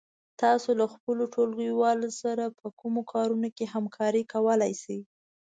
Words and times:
تاسو 0.41 0.69
له 0.79 0.85
خپلو 0.93 1.23
ټولگيوالو 1.35 2.09
سره 2.21 2.43
په 2.59 2.67
کومو 2.79 3.01
کارونو 3.13 3.47
کې 3.57 3.65
همکاري 3.73 4.23
کولای 4.33 4.73
شئ؟ 4.83 4.99